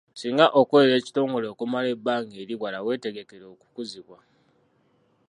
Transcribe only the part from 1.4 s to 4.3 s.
okumala ebbanga eriwera wetegekere okukuzibwa.